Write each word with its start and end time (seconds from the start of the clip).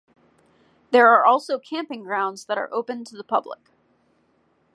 There 0.89 1.07
are 1.13 1.23
also 1.27 1.59
camping 1.59 2.01
grounds 2.01 2.45
that 2.45 2.57
are 2.57 2.73
open 2.73 3.03
to 3.05 3.15
the 3.15 3.23
public. 3.23 3.69